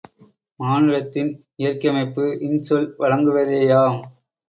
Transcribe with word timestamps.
மானுடத்தின் 0.59 1.29
இயற்கையமைப்பு 1.57 2.25
இன்சொல் 2.41 2.91
வழங்குவதேயாம். 2.97 4.01